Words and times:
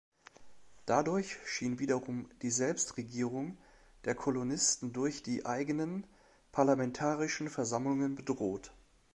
Dadurch 0.87 1.37
schien 1.45 1.77
wiederum 1.77 2.27
die 2.41 2.49
Selbstregierung 2.49 3.59
der 4.03 4.15
Kolonisten 4.15 4.93
durch 4.93 5.21
die 5.21 5.45
eigenen 5.45 6.07
parlamentarischen 6.51 7.51
Versammlungen 7.51 8.15
bedroht. 8.15 8.71